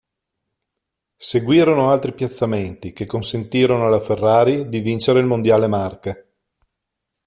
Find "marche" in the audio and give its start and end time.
5.67-6.27